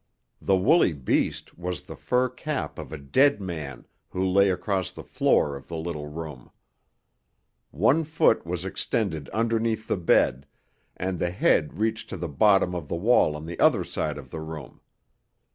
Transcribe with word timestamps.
The 0.41 0.57
woolly 0.57 0.93
beast 0.93 1.59
was 1.59 1.83
the 1.83 1.95
fur 1.95 2.27
cap 2.27 2.79
of 2.79 2.91
a 2.91 2.97
dead 2.97 3.39
man 3.39 3.85
who 4.09 4.25
lay 4.27 4.49
across 4.49 4.89
the 4.89 5.03
floor 5.03 5.55
of 5.55 5.67
the 5.67 5.77
little 5.77 6.07
room. 6.07 6.49
One 7.69 8.03
foot 8.03 8.43
was 8.43 8.65
extended 8.65 9.29
underneath 9.29 9.87
the 9.87 9.97
bed, 9.97 10.47
and 10.97 11.19
the 11.19 11.29
head 11.29 11.75
reached 11.77 12.09
to 12.09 12.17
the 12.17 12.27
bottom 12.27 12.73
of 12.73 12.87
the 12.87 12.95
wall 12.95 13.35
on 13.35 13.45
the 13.45 13.59
other 13.59 13.83
side 13.83 14.17
of 14.17 14.31
the 14.31 14.39
room. 14.41 14.81